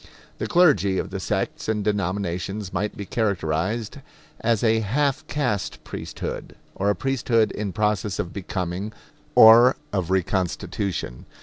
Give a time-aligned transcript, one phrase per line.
[0.39, 3.99] The clergy of the sects and denominations might be characterized
[4.39, 8.93] as a half caste priesthood, or a priesthood in process of becoming
[9.35, 11.27] or of reconstitution.